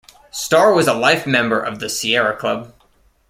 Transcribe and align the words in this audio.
Starr 0.31 0.73
was 0.73 0.87
a 0.87 0.95
life 0.95 1.27
member 1.27 1.61
of 1.61 1.79
the 1.79 1.87
Sierra 1.87 2.35
Club. 2.35 2.73